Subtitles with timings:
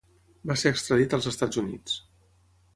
[0.51, 2.01] Va ser extradit als Estats Units.